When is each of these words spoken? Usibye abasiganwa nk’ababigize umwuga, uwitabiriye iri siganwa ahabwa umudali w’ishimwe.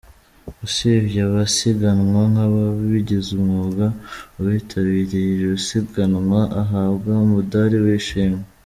Usibye 0.65 1.19
abasiganwa 1.29 2.21
nk’ababigize 2.31 3.29
umwuga, 3.39 3.85
uwitabiriye 4.37 5.27
iri 5.35 5.55
siganwa 5.67 6.41
ahabwa 6.61 7.11
umudali 7.25 7.77
w’ishimwe. 7.85 8.43